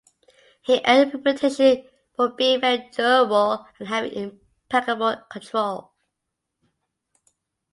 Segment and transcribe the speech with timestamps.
[0.63, 4.13] He earned a reputation for being very durable and having
[4.63, 5.91] impeccable control.